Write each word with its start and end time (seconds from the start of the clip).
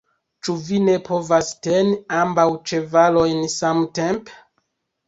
Ĉu 0.45 0.53
vi 0.69 0.79
ne 0.85 0.95
povas 1.09 1.51
teni 1.67 1.93
ambaŭ 2.23 2.49
ĉevalojn 2.73 3.47
samtempe? 3.61 4.43